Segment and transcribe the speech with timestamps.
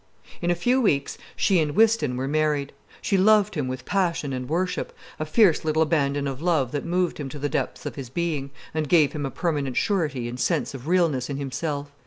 [0.41, 2.73] In a few weeks, she and Whiston were married.
[3.03, 7.19] She loved him with passion and worship, a fierce little abandon of love that moved
[7.19, 10.73] him to the depths of his being, and gave him a permanent surety and sense
[10.73, 11.91] of realness in himself.